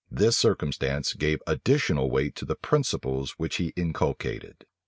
This 0.09 0.35
circumstance 0.35 1.13
gave 1.13 1.43
additional 1.45 2.09
weight 2.09 2.33
to 2.37 2.45
the 2.45 2.55
principles 2.55 3.37
which 3.37 3.57
he 3.57 3.71
inculcated. 3.75 4.65